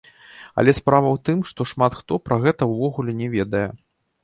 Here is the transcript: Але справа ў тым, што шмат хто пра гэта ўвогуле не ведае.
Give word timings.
Але 0.61 0.71
справа 0.77 1.09
ў 1.15 1.23
тым, 1.29 1.43
што 1.51 1.67
шмат 1.73 1.99
хто 1.99 2.13
пра 2.31 2.41
гэта 2.47 2.71
ўвогуле 2.73 3.11
не 3.23 3.31
ведае. 3.37 3.65